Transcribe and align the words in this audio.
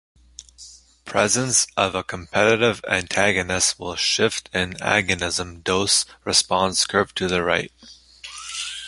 Presence 1.05 1.67
of 1.77 1.93
a 1.93 2.03
competitive 2.03 2.83
antagonist 2.89 3.77
will 3.77 3.95
shift 3.95 4.49
an 4.51 4.73
agonism 4.77 5.63
dose-response 5.63 6.87
curve 6.87 7.13
to 7.13 7.27
the 7.27 7.43
right. 7.43 7.71